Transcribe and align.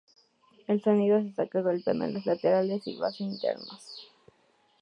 El 0.65 0.81
sonido 0.81 1.21
se 1.21 1.31
saca 1.31 1.61
golpeando 1.61 2.05
en 2.05 2.15
los 2.15 2.25
laterales 2.25 2.81
y 2.87 2.97
base 2.97 3.23
internos. 3.23 4.09